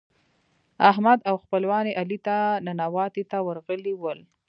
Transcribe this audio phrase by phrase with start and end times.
[0.89, 4.19] احمد او خپلوان يې علي ته ننواتو ته ورغلي ول.